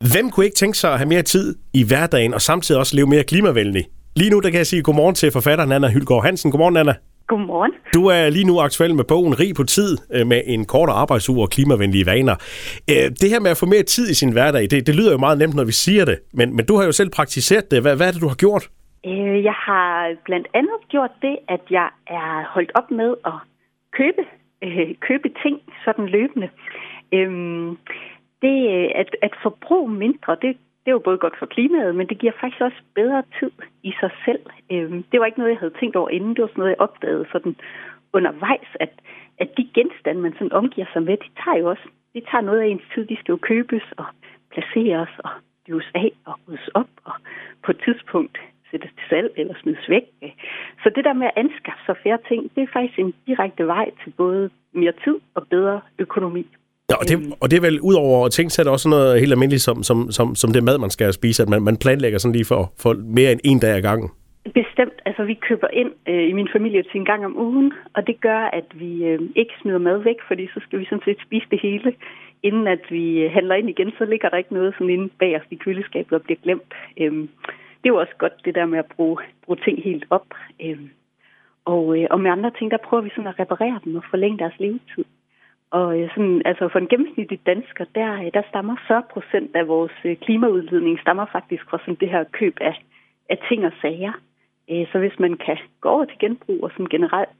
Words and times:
Hvem 0.00 0.30
kunne 0.30 0.46
ikke 0.46 0.60
tænke 0.62 0.78
sig 0.78 0.92
at 0.92 0.98
have 0.98 1.08
mere 1.08 1.22
tid 1.22 1.56
i 1.74 1.82
hverdagen 1.88 2.34
og 2.34 2.40
samtidig 2.40 2.78
også 2.78 2.96
leve 2.96 3.06
mere 3.06 3.24
klimavenlig? 3.24 3.84
Lige 4.16 4.30
nu 4.30 4.40
der 4.40 4.50
kan 4.50 4.58
jeg 4.58 4.66
sige 4.66 4.82
godmorgen 4.82 5.14
til 5.14 5.32
forfatteren 5.32 5.72
Anna 5.72 5.88
Hylgaard 5.88 6.24
Hansen. 6.24 6.50
Godmorgen, 6.50 6.76
Anna. 6.76 6.94
Godmorgen. 7.26 7.72
Du 7.94 8.06
er 8.06 8.30
lige 8.30 8.46
nu 8.50 8.60
aktuel 8.60 8.94
med 8.94 9.04
bogen 9.04 9.40
Rig 9.40 9.54
på 9.54 9.64
tid 9.64 9.96
øh, 10.14 10.26
med 10.26 10.40
en 10.46 10.64
kortere 10.64 10.96
arbejdsuge 10.96 11.42
og 11.42 11.50
klimavenlige 11.50 12.06
vaner. 12.06 12.36
Øh, 12.90 13.06
det 13.20 13.28
her 13.32 13.40
med 13.40 13.50
at 13.50 13.56
få 13.56 13.66
mere 13.66 13.82
tid 13.82 14.10
i 14.10 14.14
sin 14.14 14.32
hverdag, 14.32 14.62
det, 14.70 14.86
det 14.86 14.94
lyder 14.94 15.12
jo 15.12 15.18
meget 15.18 15.38
nemt, 15.38 15.54
når 15.54 15.64
vi 15.64 15.72
siger 15.72 16.04
det, 16.04 16.18
men, 16.32 16.56
men 16.56 16.66
du 16.66 16.76
har 16.76 16.84
jo 16.84 16.92
selv 16.92 17.10
praktiseret 17.10 17.70
det. 17.70 17.82
Hvad, 17.82 17.96
hvad 17.96 18.06
er 18.08 18.12
det, 18.12 18.22
du 18.22 18.28
har 18.28 18.40
gjort? 18.44 18.64
Øh, 19.06 19.44
jeg 19.48 19.56
har 19.68 19.90
blandt 20.24 20.48
andet 20.54 20.80
gjort 20.88 21.14
det, 21.22 21.36
at 21.48 21.64
jeg 21.70 21.88
er 22.06 22.30
holdt 22.54 22.72
op 22.74 22.90
med 22.90 23.10
at 23.30 23.38
købe, 23.98 24.22
købe 25.08 25.28
ting 25.42 25.56
sådan 25.84 26.06
løbende. 26.06 26.48
Øhm, 27.12 27.76
det 28.42 28.56
øh, 28.74 28.90
at, 28.94 29.16
at 29.22 29.34
forbruge 29.42 29.90
mindre, 29.90 30.32
det, 30.42 30.56
det 30.82 30.88
er 30.88 30.98
jo 30.98 30.98
både 31.08 31.18
godt 31.18 31.38
for 31.38 31.46
klimaet, 31.46 31.94
men 31.94 32.06
det 32.08 32.18
giver 32.18 32.32
faktisk 32.40 32.60
også 32.60 32.80
bedre 32.94 33.22
tid 33.38 33.50
i 33.82 33.92
sig 34.00 34.10
selv. 34.24 34.44
Øhm, 34.72 35.02
det 35.02 35.20
var 35.20 35.26
ikke 35.26 35.38
noget, 35.38 35.52
jeg 35.52 35.58
havde 35.58 35.78
tænkt 35.80 35.96
over 35.96 36.08
inden. 36.08 36.34
Det 36.34 36.42
var 36.42 36.48
sådan 36.48 36.60
noget, 36.60 36.70
jeg 36.70 36.80
opdagede 36.80 37.26
sådan 37.32 37.56
undervejs, 38.12 38.70
at, 38.80 38.92
at 39.38 39.48
de 39.56 39.68
genstande, 39.74 40.20
man 40.20 40.32
sådan 40.32 40.52
omgiver 40.52 40.86
sig 40.92 41.02
med, 41.02 41.16
de 41.16 41.30
tager 41.44 41.58
jo 41.58 41.68
også 41.68 41.88
de 42.14 42.20
tager 42.30 42.40
noget 42.40 42.60
af 42.60 42.66
ens 42.66 42.82
tid. 42.94 43.06
De 43.06 43.16
skal 43.16 43.32
jo 43.32 43.38
købes 43.42 43.82
og 43.96 44.06
placeres 44.52 45.12
og 45.18 45.30
gives 45.66 45.90
af 45.94 46.12
og 46.24 46.34
ryddes 46.48 46.68
op 46.68 46.90
og 47.04 47.12
på 47.64 47.70
et 47.70 47.80
tidspunkt 47.84 48.38
sættes 48.70 48.90
til 48.90 49.08
salg 49.08 49.32
eller 49.36 49.54
smides 49.62 49.88
væk. 49.88 50.04
Så 50.82 50.90
det 50.96 51.04
der 51.04 51.12
med 51.12 51.26
at 51.26 51.32
anskaffe 51.36 51.82
sig 51.86 51.96
færre 52.02 52.18
ting, 52.28 52.50
det 52.54 52.62
er 52.62 52.72
faktisk 52.72 52.98
en 52.98 53.14
direkte 53.26 53.66
vej 53.66 53.90
til 54.04 54.10
både 54.10 54.50
mere 54.72 54.92
tid 55.04 55.16
og 55.34 55.48
bedre 55.48 55.80
økonomi. 55.98 56.46
Ja, 56.90 56.96
og, 57.00 57.04
det, 57.08 57.16
og 57.42 57.46
det 57.50 57.56
er 57.56 57.66
vel, 57.68 57.80
udover 57.80 58.26
at 58.26 58.32
tænke, 58.32 58.50
det 58.56 58.68
også 58.68 58.88
noget 58.88 59.20
helt 59.20 59.32
almindeligt, 59.32 59.62
som, 59.62 59.82
som, 59.82 59.98
som, 60.10 60.34
som 60.34 60.52
det 60.52 60.64
mad, 60.64 60.78
man 60.78 60.90
skal 60.90 61.12
spise, 61.12 61.42
at 61.42 61.48
man, 61.48 61.62
man 61.62 61.76
planlægger 61.76 62.18
sådan 62.18 62.36
lige 62.38 62.50
for, 62.52 62.62
for 62.82 62.92
mere 63.18 63.32
end 63.32 63.40
en 63.44 63.58
dag 63.58 63.74
ad 63.76 63.82
gangen. 63.82 64.08
Bestemt. 64.44 64.98
Altså, 65.06 65.22
vi 65.24 65.34
køber 65.48 65.68
ind 65.72 65.92
øh, 66.08 66.28
i 66.30 66.32
min 66.32 66.48
familie 66.52 66.82
til 66.82 66.98
en 67.00 67.04
gang 67.04 67.24
om 67.24 67.38
ugen, 67.46 67.72
og 67.94 68.06
det 68.06 68.20
gør, 68.20 68.42
at 68.58 68.68
vi 68.74 69.04
øh, 69.04 69.20
ikke 69.36 69.54
smider 69.60 69.78
mad 69.78 69.98
væk, 69.98 70.16
fordi 70.28 70.46
så 70.54 70.60
skal 70.64 70.78
vi 70.78 70.84
sådan 70.84 71.04
set 71.04 71.26
spise 71.26 71.46
det 71.50 71.60
hele. 71.62 71.92
Inden 72.42 72.66
at 72.66 72.84
vi 72.90 73.04
øh, 73.22 73.32
handler 73.32 73.54
ind 73.54 73.68
igen, 73.70 73.90
så 73.98 74.04
ligger 74.04 74.28
der 74.28 74.36
ikke 74.36 74.54
noget 74.54 74.74
sådan 74.74 74.90
inde 74.90 75.08
bag 75.18 75.36
os 75.36 75.46
i 75.50 75.54
køleskabet 75.54 76.12
og 76.12 76.22
bliver 76.22 76.40
glemt. 76.42 76.72
Øh, 77.00 77.12
det 77.80 77.86
er 77.86 77.94
jo 77.94 78.00
også 78.04 78.16
godt, 78.18 78.32
det 78.44 78.54
der 78.54 78.66
med 78.66 78.78
at 78.78 78.92
bruge, 78.96 79.16
bruge 79.44 79.58
ting 79.64 79.82
helt 79.82 80.04
op. 80.10 80.28
Øh, 80.64 80.80
og, 81.64 81.98
øh, 81.98 82.06
og 82.10 82.20
med 82.20 82.30
andre 82.30 82.50
ting, 82.58 82.70
der 82.70 82.86
prøver 82.86 83.02
vi 83.02 83.10
sådan 83.10 83.32
at 83.32 83.40
reparere 83.40 83.80
dem 83.84 83.96
og 83.96 84.04
forlænge 84.10 84.38
deres 84.38 84.58
levetid. 84.58 85.04
Og 85.70 86.00
øh, 86.00 86.08
sådan, 86.10 86.42
altså 86.44 86.68
for 86.68 86.78
en 86.78 86.88
gennemsnitlig 86.88 87.40
dansker, 87.46 87.84
der, 87.94 88.12
øh, 88.22 88.30
der 88.34 88.42
stammer 88.48 88.76
40 88.88 89.02
procent 89.12 89.56
af 89.56 89.68
vores 89.68 89.92
øh, 90.04 90.16
klimaudledning 90.16 91.00
stammer 91.00 91.26
faktisk 91.32 91.62
fra 91.70 91.78
sådan 91.78 92.00
det 92.00 92.10
her 92.10 92.24
køb 92.24 92.56
af, 92.60 92.74
af 93.28 93.38
ting 93.48 93.66
og 93.66 93.72
sager. 93.82 94.12
Så 94.92 94.98
hvis 94.98 95.18
man 95.18 95.34
kan 95.36 95.58
gå 95.80 95.88
over 95.88 96.04
til 96.04 96.18
genbrug 96.18 96.64
og 96.64 96.70
sådan 96.70 96.86
generelt 96.86 97.30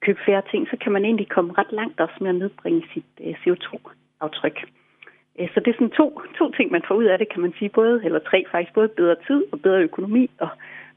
købe 0.00 0.20
færre 0.26 0.42
ting, 0.50 0.68
så 0.68 0.76
kan 0.80 0.92
man 0.92 1.04
egentlig 1.04 1.28
komme 1.28 1.54
ret 1.58 1.72
langt 1.72 2.00
også 2.00 2.14
med 2.20 2.28
at 2.28 2.34
nedbringe 2.34 2.82
sit 2.92 3.04
CO2-aftryk. 3.42 4.58
Så 5.52 5.60
det 5.60 5.68
er 5.70 5.78
sådan 5.78 5.90
to, 6.00 6.20
to 6.38 6.50
ting, 6.50 6.70
man 6.70 6.82
får 6.88 6.94
ud 6.94 7.04
af 7.04 7.18
det, 7.18 7.28
kan 7.32 7.42
man 7.42 7.52
sige. 7.58 7.68
Både, 7.68 8.00
eller 8.04 8.18
tre 8.18 8.44
faktisk, 8.50 8.74
både 8.74 8.88
bedre 8.88 9.16
tid 9.26 9.44
og 9.52 9.62
bedre 9.62 9.82
økonomi 9.82 10.30
og, 10.40 10.48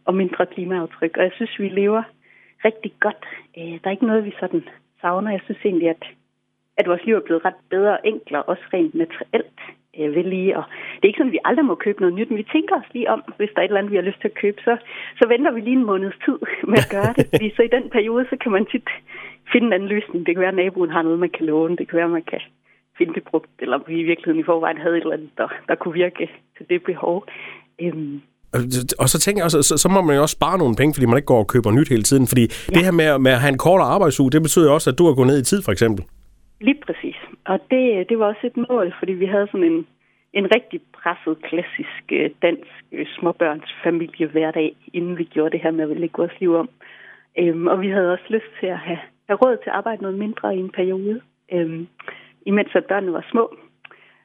og 0.06 0.14
mindre 0.16 0.46
klimaaftryk. 0.46 1.18
Og 1.18 1.24
jeg 1.24 1.32
synes, 1.36 1.60
vi 1.60 1.70
lever 1.70 2.04
rigtig 2.66 2.94
godt. 3.00 3.26
Der 3.56 3.88
er 3.88 3.92
ikke 3.92 4.08
noget, 4.12 4.26
vi 4.26 4.34
sådan 4.40 4.64
savner. 5.02 5.32
Jeg 5.32 5.42
synes 5.46 5.62
egentlig, 5.66 5.90
at 5.90 6.04
at 6.78 6.88
vores 6.88 7.06
liv 7.06 7.16
er 7.16 7.28
blevet 7.28 7.46
ret 7.46 7.60
bedre 7.70 7.92
og 7.98 8.00
enklere, 8.04 8.44
også 8.44 8.64
rent 8.74 8.96
materielt 8.96 9.60
øh, 10.00 10.16
ved 10.16 10.24
lige. 10.24 10.58
Og 10.58 10.64
det 10.96 11.04
er 11.04 11.12
ikke 11.12 11.18
sådan, 11.18 11.34
at 11.34 11.38
vi 11.38 11.48
aldrig 11.50 11.66
må 11.66 11.76
købe 11.76 12.00
noget 12.02 12.16
nyt, 12.16 12.30
men 12.30 12.38
vi 12.38 12.54
tænker 12.56 12.76
os 12.82 12.90
lige 12.94 13.10
om, 13.14 13.22
hvis 13.38 13.52
der 13.54 13.60
er 13.60 13.66
et 13.66 13.70
eller 13.70 13.80
andet, 13.80 13.92
vi 13.92 14.00
har 14.02 14.10
lyst 14.10 14.22
til 14.22 14.32
at 14.32 14.40
købe, 14.44 14.60
så, 14.68 14.74
så 15.20 15.28
venter 15.28 15.52
vi 15.52 15.62
lige 15.62 15.80
en 15.82 15.90
måneds 15.92 16.18
tid 16.26 16.38
med 16.72 16.80
at 16.86 16.92
gøre 16.96 17.14
det. 17.18 17.26
Fordi 17.32 17.48
så 17.56 17.62
i 17.62 17.76
den 17.78 17.86
periode, 17.96 18.26
så 18.32 18.36
kan 18.44 18.52
man 18.52 18.66
tit 18.72 18.88
finde 19.52 19.68
en 19.68 19.74
anden 19.74 19.90
løsning. 19.96 20.26
Det 20.26 20.36
kan 20.36 20.42
være, 20.46 20.56
at 20.56 20.62
naboen 20.62 20.90
har 20.96 21.02
noget, 21.02 21.20
man 21.20 21.34
kan 21.38 21.46
låne. 21.46 21.78
Det 21.78 21.88
kan 21.88 21.98
være, 21.98 22.12
at 22.12 22.18
man 22.20 22.30
kan 22.32 22.42
finde 22.98 23.14
det 23.14 23.24
brugt, 23.30 23.52
eller 23.60 23.78
vi 23.88 24.00
i 24.00 24.04
virkeligheden 24.12 24.40
i 24.40 24.50
forvejen 24.52 24.78
havde 24.78 24.98
et 24.98 25.02
eller 25.02 25.18
andet, 25.18 25.30
der, 25.38 25.48
der 25.68 25.76
kunne 25.76 25.94
virke 25.94 26.30
til 26.58 26.66
det 26.70 26.84
behov. 26.84 27.26
Øhm, 27.82 28.22
og 29.00 29.10
så 29.10 29.20
tænker 29.20 29.40
jeg 29.40 29.46
også, 29.46 29.62
så, 29.62 29.78
så 29.78 29.90
må 29.90 30.02
man 30.02 30.16
jo 30.16 30.22
også 30.22 30.34
spare 30.34 30.58
nogle 30.58 30.76
penge, 30.76 30.94
fordi 30.94 31.06
man 31.06 31.18
ikke 31.18 31.26
går 31.26 31.40
og 31.40 31.48
køber 31.48 31.72
nyt 31.72 31.90
hele 31.90 32.04
tiden. 32.04 32.28
Fordi 32.28 32.42
ja. 32.42 32.74
det 32.76 32.86
her 32.86 32.92
med, 32.92 33.20
med 33.20 33.32
at 33.32 33.40
have 33.40 33.50
en 33.50 33.58
kortere 33.58 33.88
arbejdsuge, 33.88 34.32
det 34.32 34.42
betyder 34.42 34.72
også, 34.72 34.90
at 34.90 34.98
du 34.98 35.06
har 35.06 35.14
gået 35.14 35.28
ned 35.28 35.40
i 35.40 35.44
tid, 35.44 35.62
for 35.62 35.72
eksempel. 35.72 36.06
Lige 36.60 36.82
præcis. 36.86 37.16
Og 37.46 37.60
det, 37.72 38.10
det 38.10 38.20
var 38.20 38.26
også 38.26 38.48
et 38.48 38.58
mål, 38.70 38.94
fordi 39.00 39.14
vi 39.14 39.26
havde 39.26 39.48
sådan 39.52 39.72
en, 39.72 39.88
en 40.34 40.56
rigtig 40.56 40.82
presset, 40.94 41.42
klassisk 41.44 42.04
øh, 42.12 42.30
dansk 42.42 42.84
øh, 42.92 43.08
småbørnsfamilie 43.08 44.28
hverdag, 44.28 44.76
inden 44.94 45.18
vi 45.18 45.24
gjorde 45.24 45.52
det 45.52 45.62
her 45.62 45.72
med 45.72 45.92
at 45.92 45.98
lægge 45.98 46.18
vores 46.18 46.40
liv 46.40 46.56
om. 46.56 46.70
Øhm, 47.40 47.68
og 47.68 47.82
vi 47.82 47.90
havde 47.90 48.14
også 48.14 48.26
lyst 48.30 48.52
til 48.60 48.68
at 48.68 48.78
have, 48.78 49.00
have 49.28 49.38
råd 49.38 49.58
til 49.58 49.70
at 49.70 49.76
arbejde 49.76 50.02
noget 50.02 50.18
mindre 50.18 50.56
i 50.56 50.60
en 50.60 50.70
periode, 50.70 51.22
øhm, 51.52 51.88
imens 52.46 52.76
at 52.76 52.86
børnene 52.86 53.14
var 53.14 53.26
små. 53.32 53.58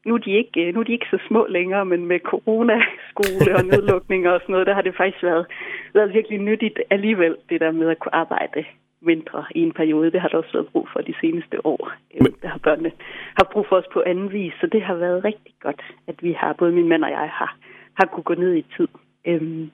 Nu 0.06 0.14
er, 0.14 0.18
de 0.18 0.30
ikke, 0.30 0.66
øh, 0.66 0.74
nu 0.74 0.80
er 0.80 0.84
de 0.84 0.92
ikke 0.92 1.10
så 1.10 1.18
små 1.28 1.46
længere, 1.48 1.84
men 1.84 2.06
med 2.06 2.20
coronaskole 2.20 3.56
og 3.56 3.64
nedlukninger 3.64 4.30
og 4.30 4.40
sådan 4.40 4.52
noget, 4.52 4.66
der 4.66 4.74
har 4.74 4.82
det 4.82 4.96
faktisk 4.96 5.22
været, 5.22 5.46
været 5.94 6.14
virkelig 6.14 6.38
nyttigt 6.38 6.80
alligevel, 6.90 7.36
det 7.48 7.60
der 7.60 7.70
med 7.70 7.88
at 7.90 7.98
kunne 7.98 8.14
arbejde 8.14 8.64
mindre 9.02 9.44
i 9.54 9.60
en 9.60 9.72
periode. 9.72 10.10
Det 10.10 10.20
har 10.20 10.28
der 10.28 10.38
også 10.38 10.52
været 10.52 10.68
brug 10.72 10.88
for 10.92 11.00
de 11.00 11.14
seneste 11.20 11.66
år. 11.66 11.92
Men... 12.20 12.34
Der 12.42 12.48
har 12.48 12.58
børnene 12.58 12.92
haft 13.38 13.50
brug 13.50 13.66
for 13.68 13.76
os 13.76 13.84
på 13.92 14.02
anden 14.06 14.32
vis, 14.32 14.52
så 14.60 14.66
det 14.66 14.82
har 14.82 14.94
været 14.94 15.24
rigtig 15.24 15.54
godt, 15.60 15.82
at 16.06 16.22
vi 16.22 16.32
har, 16.32 16.52
både 16.52 16.72
min 16.72 16.88
mand 16.88 17.04
og 17.04 17.10
jeg, 17.10 17.30
har, 17.32 17.56
har 17.94 18.06
kunne 18.06 18.22
gå 18.22 18.34
ned 18.34 18.54
i 18.54 18.66
tid. 18.76 18.88
Øhm, 19.24 19.70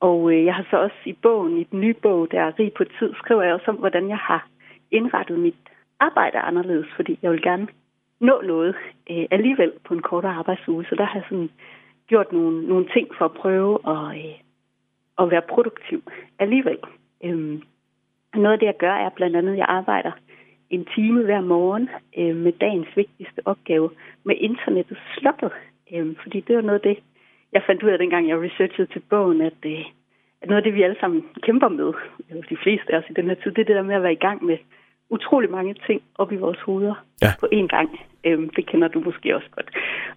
og 0.00 0.32
øh, 0.32 0.44
jeg 0.44 0.54
har 0.54 0.66
så 0.70 0.76
også 0.76 1.00
i 1.04 1.12
bogen, 1.22 1.58
i 1.58 1.64
den 1.64 1.80
nye 1.80 1.94
bog, 1.94 2.30
der 2.30 2.40
er 2.40 2.58
rig 2.58 2.72
på 2.72 2.84
tid, 2.84 3.14
skriver 3.14 3.42
jeg 3.42 3.54
også 3.54 3.70
om, 3.70 3.76
hvordan 3.76 4.08
jeg 4.08 4.18
har 4.18 4.48
indrettet 4.90 5.38
mit 5.38 5.56
arbejde 6.00 6.38
anderledes, 6.38 6.86
fordi 6.96 7.18
jeg 7.22 7.30
vil 7.30 7.42
gerne 7.42 7.68
nå 8.20 8.42
noget 8.42 8.74
øh, 9.10 9.26
alligevel 9.30 9.72
på 9.84 9.94
en 9.94 10.02
kortere 10.02 10.32
arbejdsuge. 10.32 10.84
Så 10.88 10.94
der 10.94 11.04
har 11.04 11.14
jeg 11.14 11.24
sådan 11.28 11.50
gjort 12.06 12.32
nogle, 12.32 12.66
nogle 12.66 12.86
ting 12.94 13.08
for 13.18 13.24
at 13.24 13.32
prøve 13.32 13.78
at, 13.94 14.18
øh, 14.18 14.34
at 15.18 15.30
være 15.30 15.42
produktiv 15.42 16.02
alligevel. 16.38 16.78
Øhm, 17.24 17.62
noget 18.34 18.52
af 18.52 18.58
det, 18.58 18.66
jeg 18.66 18.76
gør, 18.78 18.92
er 18.92 19.08
blandt 19.08 19.36
andet, 19.36 19.52
at 19.52 19.58
jeg 19.58 19.66
arbejder 19.68 20.12
en 20.70 20.84
time 20.94 21.24
hver 21.24 21.40
morgen 21.40 21.88
øh, 22.18 22.36
med 22.36 22.52
dagens 22.52 22.88
vigtigste 22.96 23.40
opgave 23.44 23.90
med 24.24 24.34
internettet 24.38 24.98
slukket. 25.14 25.52
Øh, 25.92 26.16
fordi 26.22 26.40
det 26.40 26.56
var 26.56 26.62
noget 26.62 26.80
af 26.84 26.88
det, 26.88 26.98
jeg 27.52 27.62
fandt 27.66 27.82
ud 27.82 27.88
af, 27.88 27.98
dengang 27.98 28.28
jeg 28.28 28.40
researchede 28.40 28.92
til 28.92 29.02
bogen, 29.10 29.40
at, 29.40 29.60
øh, 29.66 29.84
at 30.42 30.48
noget 30.48 30.56
af 30.56 30.62
det, 30.62 30.74
vi 30.74 30.82
alle 30.82 30.96
sammen 31.00 31.24
kæmper 31.42 31.68
med, 31.68 31.92
eller 32.28 32.42
de 32.42 32.56
fleste 32.62 32.92
af 32.92 32.98
os 32.98 33.10
i 33.10 33.12
den 33.12 33.26
her 33.28 33.34
tid, 33.34 33.50
det 33.50 33.60
er 33.60 33.64
det 33.64 33.76
der 33.76 33.82
med 33.82 33.94
at 33.94 34.02
være 34.02 34.12
i 34.12 34.24
gang 34.26 34.44
med 34.44 34.58
utrolig 35.10 35.50
mange 35.50 35.74
ting 35.86 36.02
op 36.14 36.32
i 36.32 36.36
vores 36.36 36.60
hoveder 36.60 36.94
ja. 37.22 37.28
på 37.40 37.46
én 37.52 37.66
gang. 37.66 38.00
Øhm, 38.24 38.48
det 38.56 38.66
kender 38.66 38.88
du 38.88 39.00
måske 39.00 39.36
også 39.36 39.48
godt. 39.56 39.70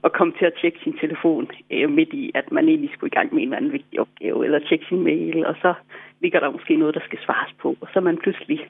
At 0.04 0.14
komme 0.14 0.34
til 0.40 0.46
at 0.46 0.54
tjekke 0.62 0.80
sin 0.84 0.98
telefon 0.98 1.52
øh, 1.72 1.90
midt 1.90 2.14
i, 2.14 2.32
at 2.36 2.52
man 2.52 2.68
egentlig 2.68 2.92
skulle 2.94 3.12
i 3.14 3.18
gang 3.18 3.34
med 3.34 3.42
en 3.42 3.48
eller 3.48 3.58
anden 3.58 3.74
vigtig 3.74 4.00
opgave, 4.00 4.46
eller 4.46 4.60
tjekke 4.60 4.86
sin 4.90 5.04
mail, 5.04 5.46
og 5.46 5.56
så 5.62 5.74
ligger 6.22 6.40
der 6.40 6.52
måske 6.52 6.76
noget, 6.76 6.96
der 6.96 7.02
skal 7.06 7.20
svares 7.26 7.54
på, 7.62 7.78
og 7.82 7.88
så 7.94 8.00
er 8.00 8.04
man 8.04 8.18
pludselig 8.18 8.68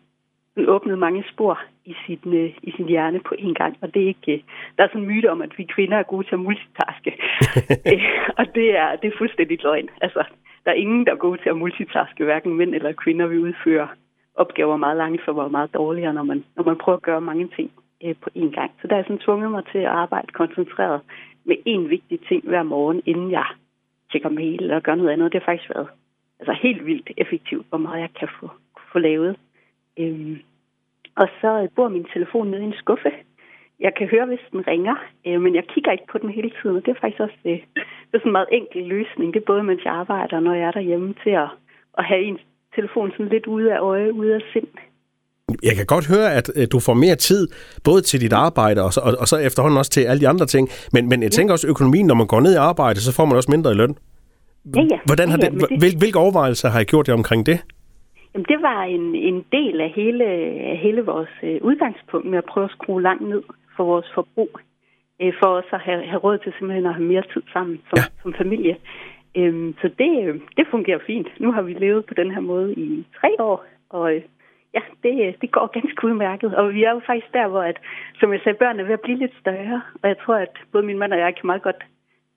åbnet 0.58 1.00
mange 1.00 1.24
spor 1.32 1.60
i 1.86 1.96
sin, 2.06 2.34
øh, 2.34 2.50
i 2.64 2.72
sin 2.72 2.88
hjerne 2.88 3.20
på 3.20 3.36
en 3.38 3.54
gang, 3.54 3.78
og 3.82 3.94
det 3.94 4.04
er 4.04 4.08
ikke, 4.08 4.34
øh, 4.34 4.40
der 4.78 4.84
er 4.84 4.88
sådan 4.88 5.02
en 5.02 5.08
myte 5.08 5.32
om, 5.32 5.42
at 5.42 5.58
vi 5.58 5.64
kvinder 5.64 5.98
er 5.98 6.04
gode 6.04 6.28
til 6.28 6.36
at 6.36 6.40
multitaske, 6.40 7.12
øh, 7.92 8.04
og 8.38 8.46
det 8.56 8.78
er, 8.78 8.96
det 8.96 9.08
er 9.08 9.18
fuldstændig 9.18 9.64
løgn. 9.64 9.90
Altså, 10.02 10.24
der 10.66 10.72
er 10.72 10.76
ingen, 10.76 11.06
der 11.06 11.12
er 11.12 11.26
gode 11.26 11.42
til 11.42 11.50
at 11.50 11.58
multitaske, 11.58 12.24
hverken 12.24 12.54
mænd 12.54 12.76
eller 12.76 12.92
kvinder, 12.92 13.28
vi 13.28 13.38
udfører 13.38 13.88
opgaver 14.36 14.78
meget 14.78 14.98
langsomt 14.98 15.40
og 15.40 15.52
meget 15.52 15.74
dårligere, 15.74 16.14
når 16.14 16.24
man, 16.24 16.44
når 16.56 16.64
man 16.64 16.78
prøver 16.78 16.98
at 16.98 17.04
gøre 17.04 17.22
mange 17.22 17.48
ting 17.56 17.72
øh, 18.04 18.16
på 18.22 18.30
én 18.36 18.52
gang. 18.52 18.72
Så 18.82 18.88
der 18.88 18.96
er 18.96 19.04
sådan 19.04 19.26
tvunget 19.26 19.52
mig 19.52 19.64
til 19.72 19.78
at 19.78 19.96
arbejde 20.04 20.28
koncentreret 20.28 21.02
med 21.46 21.56
én 21.68 21.88
vigtig 21.88 22.20
ting 22.28 22.44
hver 22.48 22.64
morgen, 22.64 23.02
inden 23.06 23.32
jeg 23.32 23.46
tjekker 24.12 24.30
mail 24.30 24.62
eller 24.62 24.80
gør 24.80 24.96
noget 24.96 25.10
andet. 25.10 25.32
Det 25.34 25.42
har 25.42 25.52
faktisk 25.52 25.70
været 25.76 25.88
altså 26.40 26.54
helt 26.62 26.86
vildt 26.86 27.12
effektivt, 27.18 27.66
hvor 27.70 27.78
meget 27.78 28.02
jeg 28.02 28.10
kan 28.20 28.30
få, 28.40 28.50
få 28.92 29.00
lavet. 29.00 29.36
Øhm, 30.00 30.38
og 31.16 31.28
så 31.42 31.62
øh, 31.62 31.70
bor 31.76 31.90
min 31.90 32.08
telefon 32.14 32.48
nede 32.48 32.62
i 32.62 32.66
en 32.66 32.74
skuffe. 32.74 33.12
Jeg 33.80 33.94
kan 33.96 34.08
høre, 34.08 34.26
hvis 34.26 34.46
den 34.52 34.68
ringer, 34.68 34.96
øh, 35.28 35.42
men 35.42 35.56
jeg 35.56 35.68
kigger 35.68 35.92
ikke 35.92 36.08
på 36.12 36.18
den 36.18 36.30
hele 36.30 36.52
tiden, 36.62 36.76
og 36.78 36.86
det 36.86 36.92
er 36.92 37.02
faktisk 37.02 37.20
også 37.20 37.36
det, 37.44 37.52
øh, 37.52 37.84
det 38.08 38.14
er 38.14 38.20
sådan 38.20 38.30
en 38.30 38.32
meget 38.32 38.48
enkel 38.52 38.84
løsning. 38.84 39.34
Det 39.34 39.40
er 39.40 39.46
både, 39.46 39.64
mens 39.64 39.86
jeg 39.86 39.94
arbejder, 39.94 40.38
og 40.38 40.44
når 40.44 40.54
jeg 40.54 40.68
er 40.68 40.72
derhjemme, 40.72 41.14
til 41.24 41.30
at, 41.30 41.50
at 41.98 42.06
have 42.06 42.24
en 42.24 42.40
telefon 42.76 43.12
sådan 43.12 43.28
lidt 43.28 43.48
ude 43.48 43.74
af 43.74 43.80
øje, 43.80 44.14
ude 44.14 44.36
af 44.36 44.42
sind. 44.54 44.68
Jeg 45.64 45.76
kan 45.78 45.86
godt 45.86 46.08
høre, 46.08 46.34
at 46.34 46.48
du 46.72 46.80
får 46.80 46.94
mere 46.94 47.16
tid, 47.16 47.48
både 47.84 48.02
til 48.02 48.22
dit 48.22 48.34
arbejde, 48.34 48.84
og 48.84 48.94
så, 48.94 49.02
og, 49.08 49.14
og 49.20 49.28
så 49.28 49.38
efterhånden 49.38 49.78
også 49.78 49.92
til 49.92 50.02
alle 50.02 50.22
de 50.22 50.28
andre 50.28 50.46
ting. 50.46 50.70
Men, 50.94 51.10
men 51.10 51.24
jeg 51.24 51.32
tænker 51.32 51.52
også, 51.54 51.68
økonomien, 51.68 52.06
når 52.08 52.16
man 52.16 52.28
går 52.28 52.40
ned 52.40 52.54
i 52.54 52.62
arbejde, 52.72 53.00
så 53.00 53.16
får 53.16 53.26
man 53.26 53.36
også 53.36 53.52
mindre 53.52 53.72
i 53.72 53.76
løn. 53.76 53.96
Ja, 54.76 54.82
ja. 54.92 55.00
Hvordan 55.06 55.30
har 55.30 55.38
ja, 55.38 55.46
ja, 55.46 55.50
det, 55.50 55.80
hvil, 55.80 55.96
hvilke 55.98 56.20
overvejelser 56.20 56.70
har 56.70 56.80
I 56.80 56.84
gjort 56.84 57.08
jer 57.08 57.14
omkring 57.14 57.46
det? 57.46 57.58
Jamen, 58.34 58.46
det 58.52 58.62
var 58.62 58.84
en, 58.84 59.16
en 59.16 59.46
del 59.52 59.82
af 59.82 59.90
hele, 59.96 60.26
af 60.72 60.78
hele 60.86 61.02
vores 61.02 61.34
øh, 61.44 61.58
udgangspunkt 61.62 62.28
med 62.30 62.38
at 62.38 62.46
prøve 62.52 62.66
at 62.66 62.72
skrue 62.72 63.02
langt 63.02 63.28
ned 63.30 63.44
for 63.76 63.84
vores 63.84 64.06
forbrug. 64.16 64.60
øh, 65.22 65.34
for 65.40 65.48
også 65.48 65.70
at 65.74 65.82
have, 65.88 66.02
have 66.12 66.20
råd 66.26 66.38
til 66.38 66.52
simpelthen 66.58 66.86
at 66.86 66.94
have 66.94 67.08
mere 67.14 67.24
tid 67.34 67.44
sammen 67.54 67.76
som, 67.90 67.98
ja. 67.98 68.04
som 68.22 68.34
familie. 68.42 68.76
Øhm, 69.36 69.76
så 69.82 69.88
det, 70.02 70.12
øh, 70.24 70.36
det 70.58 70.66
fungerer 70.72 71.00
fint. 71.08 71.28
Nu 71.40 71.52
har 71.52 71.62
vi 71.62 71.74
levet 71.74 72.06
på 72.06 72.14
den 72.14 72.32
her 72.32 72.40
måde 72.40 72.74
i 72.74 73.06
tre 73.20 73.30
år, 73.40 73.66
og 73.90 74.16
øh, 74.16 74.22
ja, 74.74 74.82
det, 75.04 75.42
det 75.42 75.52
går 75.52 75.68
ganske 75.68 76.08
udmærket. 76.08 76.56
Og 76.56 76.74
vi 76.74 76.84
er 76.84 76.92
jo 76.92 77.02
faktisk 77.06 77.34
der, 77.34 77.48
hvor, 77.48 77.64
at, 77.72 77.78
som 78.20 78.34
jeg 78.34 78.42
sagde, 78.44 78.58
børnene 78.58 78.84
er 78.84 78.88
ved 78.88 79.00
at 79.00 79.06
blive 79.06 79.18
lidt 79.18 79.36
større. 79.42 79.82
Og 80.02 80.10
jeg 80.10 80.18
tror, 80.26 80.36
at 80.36 80.54
både 80.72 80.84
min 80.86 81.00
mand 81.00 81.14
og 81.14 81.20
jeg 81.20 81.36
kan 81.36 81.46
meget 81.46 81.64
godt, 81.64 81.82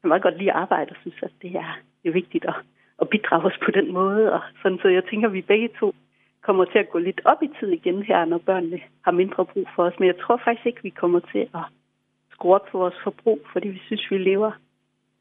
kan 0.01 0.09
meget 0.09 0.23
godt 0.23 0.39
lide 0.39 0.53
at 0.53 0.57
arbejde 0.57 0.91
og 0.91 0.97
synes, 1.01 1.19
at 1.23 1.35
det 1.43 1.51
er, 1.65 1.79
det 2.03 2.09
er 2.09 2.13
vigtigt 2.13 2.45
at, 2.45 2.55
at 3.03 3.09
bidrage 3.09 3.47
os 3.51 3.59
på 3.65 3.71
den 3.71 3.93
måde. 3.93 4.33
Og 4.33 4.41
sådan, 4.63 4.79
så 4.83 4.89
jeg 4.89 5.05
tænker, 5.05 5.29
at 5.29 5.35
vi 5.35 5.43
begge 5.43 5.71
to 5.81 5.95
kommer 6.47 6.65
til 6.65 6.79
at 6.79 6.91
gå 6.91 6.99
lidt 6.99 7.21
op 7.25 7.43
i 7.43 7.51
tid 7.61 7.69
igen 7.69 8.03
her, 8.03 8.25
når 8.25 8.39
børnene 8.39 8.81
har 9.05 9.13
mindre 9.13 9.45
brug 9.45 9.69
for 9.75 9.83
os. 9.85 9.99
Men 9.99 10.07
jeg 10.07 10.19
tror 10.23 10.41
faktisk 10.45 10.67
ikke, 10.67 10.83
vi 10.83 10.91
kommer 10.91 11.21
til 11.33 11.43
at 11.55 11.65
skrue 12.33 12.55
op 12.55 12.67
for 12.71 12.79
vores 12.79 12.99
forbrug, 13.05 13.41
fordi 13.53 13.69
vi 13.69 13.81
synes, 13.87 14.11
vi 14.11 14.19
lever 14.19 14.51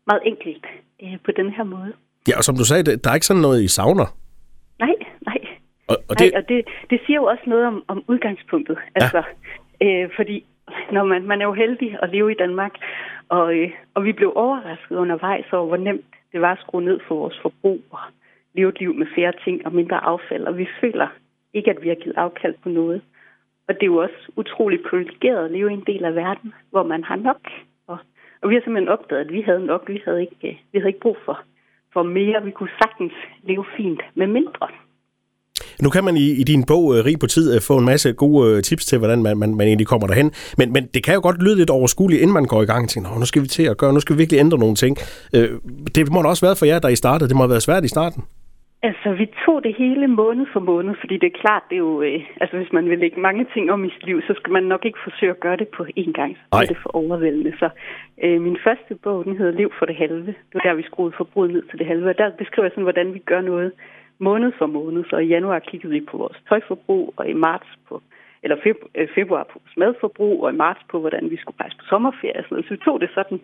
meget 0.08 0.22
enkelt 0.26 0.66
øh, 1.04 1.18
på 1.26 1.32
den 1.32 1.50
her 1.50 1.64
måde. 1.64 1.94
Ja, 2.28 2.38
og 2.38 2.44
som 2.44 2.56
du 2.56 2.66
sagde, 2.66 2.84
der 2.84 3.10
er 3.10 3.14
ikke 3.14 3.26
sådan 3.26 3.42
noget, 3.42 3.64
I 3.64 3.68
savner? 3.68 4.25
Og, 5.88 5.98
og 6.10 6.20
det... 6.20 6.32
Nej, 6.34 6.42
og 6.42 6.50
det, 6.50 6.66
det 6.90 7.00
siger 7.06 7.18
jo 7.18 7.26
også 7.26 7.44
noget 7.46 7.66
om, 7.66 7.84
om 7.88 8.04
udgangspunktet. 8.08 8.78
Ja. 8.78 8.92
Altså, 8.96 9.24
øh, 9.84 10.10
fordi 10.16 10.46
når 10.92 11.04
man, 11.04 11.24
man 11.24 11.42
er 11.42 11.46
jo 11.46 11.54
heldig 11.54 11.98
at 12.02 12.10
leve 12.10 12.32
i 12.32 12.36
Danmark, 12.36 12.74
og, 13.30 13.56
øh, 13.58 13.72
og 13.94 14.04
vi 14.04 14.12
blev 14.12 14.34
overrasket 14.36 14.96
undervejs 14.96 15.54
over, 15.54 15.68
hvor 15.68 15.78
nemt 15.78 16.06
det 16.32 16.42
var 16.42 16.52
at 16.52 16.60
skrue 16.60 16.84
ned 16.84 17.00
for 17.08 17.16
vores 17.16 17.40
forbrug 17.42 17.82
og 17.92 18.00
leve 18.54 18.70
et 18.70 18.80
liv 18.80 18.94
med 18.94 19.08
færre 19.16 19.34
ting 19.44 19.66
og 19.66 19.74
mindre 19.74 20.06
affald. 20.06 20.44
Og 20.44 20.58
vi 20.58 20.68
føler 20.82 21.08
ikke, 21.54 21.72
at 21.72 21.82
vi 21.82 21.88
har 21.88 21.96
givet 21.96 22.18
afkald 22.18 22.56
på 22.64 22.70
noget. 22.70 23.02
Og 23.68 23.74
det 23.74 23.84
er 23.84 23.86
jo 23.86 23.98
også 23.98 24.32
utroligt 24.36 24.84
privilegeret 24.90 25.46
at 25.46 25.52
leve 25.52 25.72
i 25.72 25.74
en 25.74 25.84
del 25.88 26.06
af 26.06 26.16
verden, 26.16 26.54
hvor 26.72 26.84
man 26.84 27.04
har 27.04 27.16
nok. 27.16 27.42
Og, 27.88 27.98
og 28.42 28.50
vi 28.50 28.56
har 28.56 28.62
simpelthen 28.62 28.90
opdaget, 28.90 29.26
at 29.26 29.34
vi 29.34 29.42
havde 29.42 29.66
nok. 29.66 29.90
Vi 29.90 30.02
havde 30.06 30.22
ikke, 30.22 30.48
øh, 30.48 30.56
vi 30.72 30.80
havde 30.80 30.90
ikke 30.90 31.00
brug 31.00 31.18
for, 31.26 31.40
for 31.94 32.04
mere. 32.04 32.44
Vi 32.44 32.52
kunne 32.52 32.70
sagtens 32.82 33.14
leve 33.44 33.66
fint 33.78 34.02
med 34.16 34.28
mindre. 34.28 34.68
Nu 35.82 35.90
kan 35.90 36.04
man 36.04 36.18
i, 36.18 36.28
i 36.42 36.44
din 36.44 36.64
bog 36.68 36.96
øh, 36.96 37.06
Rig 37.06 37.20
på 37.20 37.28
tid 37.28 37.56
øh, 37.56 37.62
få 37.62 37.78
en 37.78 37.86
masse 37.86 38.14
gode 38.14 38.58
øh, 38.58 38.64
tips 38.64 38.86
til, 38.86 38.98
hvordan 38.98 39.24
man, 39.24 39.38
man, 39.38 39.56
man 39.56 39.68
egentlig 39.68 39.88
kommer 39.88 40.08
derhen. 40.08 40.32
Men, 40.58 40.74
men 40.74 40.84
det 40.94 41.04
kan 41.04 41.14
jo 41.14 41.22
godt 41.24 41.44
lyde 41.44 41.58
lidt 41.58 41.70
overskueligt, 41.70 42.22
inden 42.22 42.34
man 42.34 42.46
går 42.46 42.62
i 42.62 42.66
gang 42.66 42.84
og 42.84 42.90
tænker, 42.90 43.20
nu 43.20 43.26
skal 43.26 43.42
vi 43.42 43.48
til 43.48 43.64
at 43.64 43.78
gøre, 43.78 43.94
nu 43.94 44.00
skal 44.00 44.16
vi 44.16 44.18
virkelig 44.18 44.40
ændre 44.40 44.58
nogle 44.58 44.76
ting. 44.76 44.98
Det 45.96 46.12
må 46.12 46.22
da 46.22 46.28
også 46.28 46.46
være 46.46 46.56
for 46.56 46.66
jer, 46.66 46.80
der 46.80 46.90
I 46.90 46.96
startede. 46.96 47.30
Det 47.30 47.36
må 47.38 47.44
have 47.44 47.50
været 47.50 47.64
svært 47.64 47.84
i 47.84 47.88
starten. 47.88 48.24
Altså, 48.90 49.08
vi 49.22 49.26
tog 49.46 49.64
det 49.64 49.74
hele 49.84 50.08
måned 50.08 50.46
for 50.54 50.60
måned, 50.60 50.94
fordi 51.02 51.16
det 51.18 51.28
er 51.28 51.42
klart, 51.44 51.64
det 51.70 51.76
er 51.76 51.86
jo... 51.90 52.02
Øh, 52.02 52.22
altså, 52.42 52.58
hvis 52.58 52.74
man 52.78 52.90
vil 52.90 53.00
lægge 53.00 53.20
mange 53.28 53.46
ting 53.54 53.72
om 53.72 53.86
i 53.86 53.90
sit 53.90 54.06
liv, 54.06 54.22
så 54.28 54.34
skal 54.38 54.52
man 54.54 54.64
nok 54.64 54.86
ikke 54.86 55.00
forsøge 55.04 55.32
at 55.32 55.40
gøre 55.40 55.58
det 55.58 55.68
på 55.78 55.84
én 56.02 56.12
gang. 56.20 56.38
Så 56.38 56.60
er 56.62 56.66
det 56.66 56.78
for 56.84 56.90
overvældende. 57.02 57.54
Så 57.60 57.70
øh, 58.24 58.42
min 58.42 58.58
første 58.64 58.96
bog, 59.04 59.26
den 59.26 59.38
hedder 59.38 59.60
Liv 59.62 59.72
for 59.80 59.86
det 59.86 59.96
halve. 59.96 60.32
Det 60.48 60.54
var 60.54 60.66
der, 60.68 60.74
vi 60.74 60.84
skruede 60.84 61.14
forbruget 61.18 61.52
ned 61.52 61.64
til 61.70 61.80
det 61.80 61.88
halve. 61.88 62.10
Og 62.10 62.18
der 62.18 62.30
beskriver 62.42 62.66
jeg 62.66 62.72
sådan, 62.72 62.90
hvordan 62.90 63.14
vi 63.14 63.20
gør 63.20 63.42
noget 63.42 63.72
måned 64.20 64.52
for 64.58 64.66
måned. 64.66 65.04
Så 65.10 65.18
i 65.18 65.28
januar 65.28 65.60
kiggede 65.60 65.94
vi 65.94 66.02
på 66.02 66.18
vores 66.18 66.38
tøjforbrug, 66.50 67.14
og 67.18 67.30
i 67.30 67.34
marts 67.34 67.68
på 67.88 68.02
eller 68.46 68.58
øh, 68.96 69.08
februar, 69.16 69.44
på 69.44 69.60
vores 69.64 69.78
madforbrug, 69.78 70.44
og 70.44 70.50
i 70.54 70.56
marts 70.56 70.84
på, 70.90 71.00
hvordan 71.00 71.30
vi 71.30 71.38
skulle 71.38 71.60
rejse 71.60 71.78
på 71.78 71.86
sommerferie. 71.86 72.44
Så 72.50 72.74
vi 72.74 72.78
tog 72.78 73.02
det 73.02 73.10
sådan, 73.14 73.40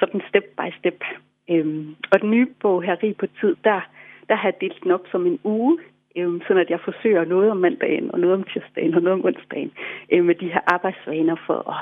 sådan 0.00 0.20
step 0.28 0.46
by 0.58 0.68
step. 0.78 1.04
Øhm, 1.50 1.96
og 2.12 2.20
den 2.20 2.30
nye 2.30 2.48
bog 2.62 2.82
her, 2.82 2.96
Rig 3.02 3.16
på 3.16 3.26
tid, 3.40 3.56
der, 3.64 3.80
der 4.28 4.34
har 4.34 4.48
jeg 4.48 4.60
delt 4.60 4.82
den 4.82 4.90
op 4.90 5.06
som 5.10 5.26
en 5.26 5.38
uge, 5.44 5.78
øhm, 6.16 6.40
sådan 6.46 6.62
at 6.64 6.70
jeg 6.70 6.80
forsøger 6.80 7.24
noget 7.24 7.50
om 7.50 7.56
mandagen, 7.56 8.10
og 8.12 8.20
noget 8.20 8.34
om 8.34 8.44
tirsdagen, 8.44 8.94
og 8.94 9.02
noget 9.02 9.18
om 9.18 9.24
onsdagen, 9.24 9.72
øhm, 10.12 10.26
med 10.26 10.34
de 10.34 10.52
her 10.54 10.60
arbejdsvaner 10.66 11.36
for 11.46 11.58
at, 11.72 11.80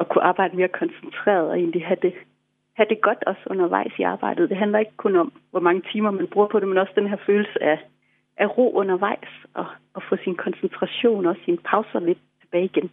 at 0.00 0.08
kunne 0.08 0.24
arbejde 0.24 0.56
mere 0.56 0.68
koncentreret 0.68 1.50
og 1.50 1.58
egentlig 1.58 1.86
have 1.86 2.02
det, 2.02 2.14
have 2.76 2.86
det 2.92 3.00
godt 3.00 3.24
også 3.26 3.42
undervejs 3.46 3.92
i 3.98 4.02
arbejdet. 4.02 4.50
Det 4.50 4.56
handler 4.56 4.78
ikke 4.78 4.96
kun 4.96 5.16
om, 5.16 5.32
hvor 5.50 5.60
mange 5.60 5.82
timer 5.92 6.10
man 6.10 6.26
bruger 6.32 6.48
på 6.48 6.60
det, 6.60 6.68
men 6.68 6.78
også 6.78 6.92
den 6.96 7.08
her 7.08 7.16
følelse 7.26 7.62
af, 7.62 7.78
af 8.36 8.58
ro 8.58 8.72
undervejs, 8.80 9.32
og, 9.54 9.66
og 9.94 10.02
få 10.08 10.16
sin 10.24 10.36
koncentration 10.36 11.26
og 11.26 11.36
sine 11.44 11.58
pauser 11.70 12.00
lidt 12.00 12.18
tilbage 12.40 12.64
igen. 12.64 12.90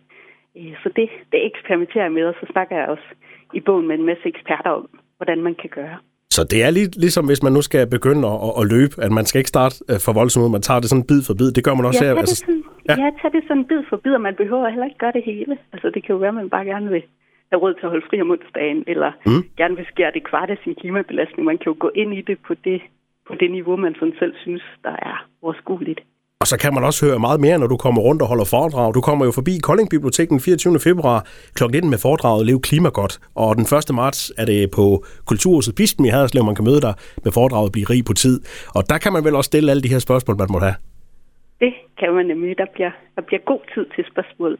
Øh, 0.57 0.73
så 0.83 0.89
det, 0.95 1.09
det 1.31 1.39
eksperimenterer 1.45 2.03
jeg 2.03 2.11
med, 2.11 2.25
og 2.25 2.35
så 2.39 2.45
snakker 2.51 2.75
jeg 2.77 2.87
også 2.87 3.07
i 3.53 3.59
bogen 3.59 3.87
med 3.87 3.95
en 3.99 4.05
masse 4.05 4.25
eksperter 4.25 4.69
om, 4.69 4.89
hvordan 5.17 5.43
man 5.43 5.55
kan 5.55 5.69
gøre. 5.69 5.97
Så 6.37 6.43
det 6.43 6.63
er 6.63 6.69
lige, 6.69 6.87
ligesom, 7.05 7.25
hvis 7.25 7.43
man 7.43 7.53
nu 7.53 7.61
skal 7.61 7.89
begynde 7.97 8.27
at, 8.27 8.37
at, 8.47 8.53
at 8.59 8.65
løbe, 8.73 8.93
at 9.05 9.11
man 9.11 9.25
skal 9.25 9.39
ikke 9.39 9.53
starte 9.55 9.75
øh, 9.89 9.99
for 10.05 10.13
voldsomt 10.19 10.45
ud, 10.45 10.51
man 10.57 10.67
tager 10.67 10.79
det 10.79 10.89
sådan 10.89 11.07
bid 11.11 11.21
for 11.27 11.33
bid. 11.39 11.51
Det 11.51 11.63
gør 11.63 11.73
man 11.73 11.85
også 11.85 12.05
ja, 12.05 12.09
her. 12.09 12.19
Altså, 12.19 12.35
sådan, 12.35 12.63
ja. 12.89 12.93
ja, 13.03 13.09
tag 13.21 13.31
det 13.35 13.43
sådan 13.47 13.65
bid 13.65 13.81
for 13.89 13.97
bid, 14.03 14.13
og 14.19 14.21
man 14.21 14.35
behøver 14.35 14.69
heller 14.69 14.85
ikke 14.89 15.03
gøre 15.03 15.15
det 15.17 15.23
hele. 15.31 15.57
Altså, 15.73 15.87
det 15.93 16.01
kan 16.03 16.13
jo 16.15 16.19
være, 16.23 16.33
at 16.35 16.39
man 16.41 16.49
bare 16.49 16.65
gerne 16.65 16.89
vil 16.95 17.03
have 17.51 17.61
råd 17.63 17.73
til 17.73 17.85
at 17.85 17.89
holde 17.89 18.05
fri 18.09 18.21
om 18.21 18.31
onsdagen, 18.31 18.83
eller 18.87 19.11
mm. 19.25 19.43
gerne 19.57 19.75
vil 19.75 19.85
skære 19.91 20.11
det 20.11 20.23
kvart 20.29 20.49
af 20.49 20.57
sin 20.63 20.75
klimabelastning. 20.75 21.45
Man 21.45 21.57
kan 21.57 21.71
jo 21.71 21.75
gå 21.79 21.91
ind 21.95 22.13
i 22.13 22.21
det 22.21 22.37
på 22.47 22.53
det, 22.53 22.81
på 23.27 23.33
det 23.39 23.51
niveau, 23.51 23.75
man 23.75 23.95
sådan 23.95 24.15
selv 24.19 24.33
synes, 24.43 24.63
der 24.83 24.95
er 25.09 25.27
overskueligt. 25.41 26.01
Og 26.43 26.47
så 26.47 26.57
kan 26.63 26.73
man 26.73 26.83
også 26.83 27.05
høre 27.05 27.19
meget 27.19 27.39
mere, 27.39 27.57
når 27.59 27.67
du 27.67 27.77
kommer 27.77 28.01
rundt 28.01 28.21
og 28.21 28.27
holder 28.27 28.45
foredrag. 28.45 28.93
Du 28.93 29.01
kommer 29.01 29.25
jo 29.25 29.31
forbi 29.31 29.53
Kolding 29.63 29.89
Bibliotek 29.89 30.29
den 30.29 30.39
24. 30.39 30.79
februar 30.79 31.19
kl. 31.55 31.63
19 31.63 31.89
med 31.89 31.97
foredraget 31.97 32.45
Lev 32.45 32.59
Klimagodt. 32.61 33.19
Og 33.35 33.55
den 33.55 33.65
1. 33.91 33.95
marts 33.95 34.31
er 34.37 34.45
det 34.45 34.71
på 34.77 34.85
Kulturhuset 35.27 35.75
Bispen 35.75 36.05
i 36.05 36.09
Haderslev, 36.09 36.43
man 36.43 36.55
kan 36.55 36.65
møde 36.65 36.81
dig 36.81 36.93
med 37.23 37.31
foredraget 37.31 37.71
Bliv 37.71 37.85
rig 37.85 38.05
på 38.05 38.13
tid. 38.13 38.41
Og 38.75 38.81
der 38.89 38.97
kan 38.97 39.13
man 39.13 39.23
vel 39.25 39.35
også 39.35 39.49
stille 39.51 39.71
alle 39.71 39.83
de 39.85 39.93
her 39.93 39.99
spørgsmål, 39.99 40.37
man 40.37 40.47
må 40.51 40.59
have. 40.59 40.75
Det 41.59 41.73
kan 41.99 42.13
man 42.13 42.25
nemlig. 42.25 42.57
Der 42.57 42.65
bliver, 42.73 42.91
der 43.15 43.21
bliver 43.21 43.41
god 43.51 43.61
tid 43.73 43.85
til 43.95 44.03
spørgsmål 44.11 44.59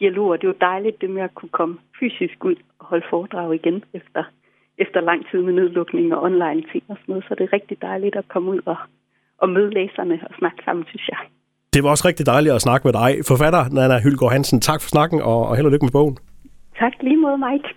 og 0.00 0.04
dialoger. 0.04 0.36
Det 0.36 0.44
jo 0.44 0.54
dejligt 0.60 1.00
det 1.00 1.10
med 1.10 1.22
at 1.22 1.34
kunne 1.34 1.48
komme 1.48 1.76
fysisk 2.00 2.44
ud 2.44 2.56
og 2.78 2.86
holde 2.86 3.06
foredrag 3.10 3.54
igen 3.54 3.84
efter, 3.94 4.22
efter 4.78 5.00
lang 5.00 5.20
tid 5.30 5.42
med 5.42 5.52
nedlukning 5.52 6.14
og 6.14 6.22
online 6.22 6.62
ting 6.72 6.84
og 6.88 6.96
sådan 7.00 7.12
noget. 7.12 7.24
Så 7.28 7.34
det 7.34 7.44
er 7.44 7.52
rigtig 7.52 7.82
dejligt 7.82 8.16
at 8.16 8.28
komme 8.28 8.50
ud 8.50 8.60
og 8.66 8.76
at 9.42 9.48
møde 9.48 9.70
læserne 9.70 10.20
og 10.30 10.34
snakke 10.38 10.58
sammen, 10.64 10.84
synes 10.88 11.08
jeg. 11.08 11.18
Det 11.74 11.84
var 11.84 11.90
også 11.90 12.08
rigtig 12.08 12.26
dejligt 12.26 12.54
at 12.54 12.60
snakke 12.60 12.86
med 12.88 12.92
dig. 12.92 13.10
Forfatter 13.28 13.62
Nana 13.76 13.96
Hylgaard 14.04 14.32
Hansen, 14.32 14.60
tak 14.60 14.80
for 14.82 14.88
snakken, 14.88 15.18
og 15.22 15.56
held 15.56 15.66
og 15.66 15.72
lykke 15.72 15.86
med 15.86 15.92
bogen. 15.98 16.16
Tak 16.78 16.92
lige 17.02 17.16
måde, 17.16 17.38
Mike. 17.38 17.68